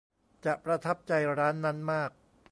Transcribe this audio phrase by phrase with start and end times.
[0.45, 2.11] จะประทับใจร้านนั้นมาก